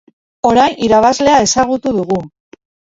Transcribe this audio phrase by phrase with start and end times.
[0.51, 2.23] Orain, irabazlea ezagutu dugu.